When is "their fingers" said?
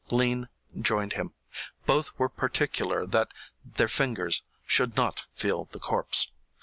3.63-4.41